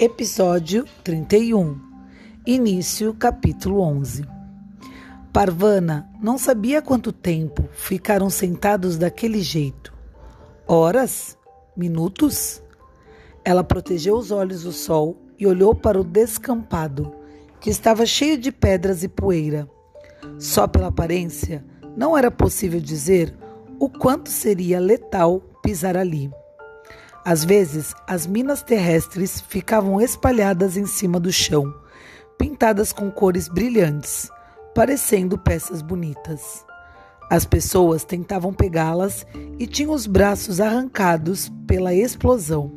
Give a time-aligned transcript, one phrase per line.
[0.00, 1.78] Episódio 31
[2.46, 4.26] Início, capítulo 11
[5.30, 9.92] Parvana não sabia quanto tempo ficaram sentados daquele jeito.
[10.66, 11.36] Horas?
[11.76, 12.62] Minutos?
[13.44, 17.14] Ela protegeu os olhos do sol e olhou para o descampado,
[17.60, 19.68] que estava cheio de pedras e poeira.
[20.38, 21.62] Só pela aparência,
[21.94, 23.36] não era possível dizer
[23.78, 26.30] o quanto seria letal pisar ali.
[27.24, 31.72] Às vezes, as minas terrestres ficavam espalhadas em cima do chão,
[32.36, 34.28] pintadas com cores brilhantes,
[34.74, 36.64] parecendo peças bonitas.
[37.30, 39.24] As pessoas tentavam pegá-las
[39.56, 42.72] e tinham os braços arrancados pela explosão.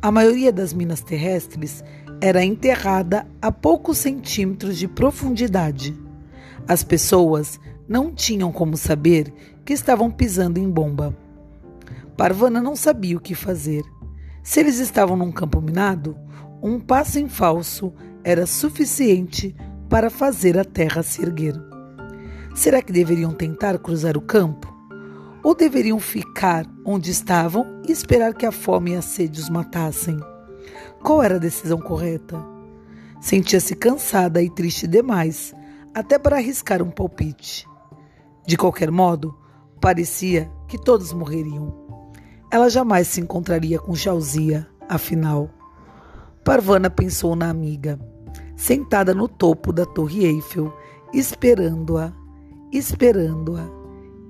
[0.00, 1.82] A maioria das minas terrestres
[2.20, 5.98] era enterrada a poucos centímetros de profundidade.
[6.68, 9.32] As pessoas não tinham como saber
[9.64, 11.14] que estavam pisando em bomba.
[12.18, 13.84] Parvana não sabia o que fazer.
[14.42, 16.16] Se eles estavam num campo minado,
[16.60, 19.54] um passo em falso era suficiente
[19.88, 21.54] para fazer a terra se erguer.
[22.56, 24.66] Será que deveriam tentar cruzar o campo?
[25.44, 30.18] Ou deveriam ficar onde estavam e esperar que a fome e a sede os matassem?
[31.00, 32.44] Qual era a decisão correta?
[33.20, 35.54] Sentia-se cansada e triste demais,
[35.94, 37.64] até para arriscar um palpite.
[38.44, 39.38] De qualquer modo,
[39.80, 41.86] parecia que todos morreriam.
[42.50, 45.50] Ela jamais se encontraria com Jauzia, afinal.
[46.42, 47.98] Parvana pensou na amiga,
[48.56, 50.74] sentada no topo da Torre Eiffel,
[51.12, 52.10] esperando-a,
[52.72, 53.68] esperando-a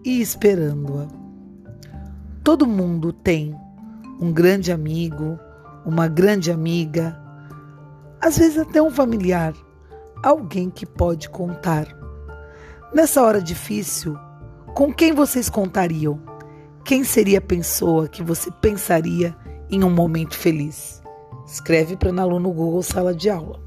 [0.05, 1.07] e esperando-a.
[2.43, 3.55] Todo mundo tem
[4.21, 5.39] um grande amigo,
[5.87, 7.17] uma grande amiga,
[8.21, 9.55] às vezes até um familiar,
[10.25, 11.87] alguém que pode contar.
[12.93, 14.19] Nessa hora difícil,
[14.75, 16.28] com quem vocês contariam?
[16.89, 19.37] Quem seria a pessoa que você pensaria
[19.69, 21.03] em um momento feliz?
[21.47, 23.61] Escreve para Nalu no Google Sala de Aula.